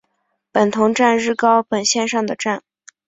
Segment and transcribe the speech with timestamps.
[0.51, 2.63] 本桐站日高本线上的站。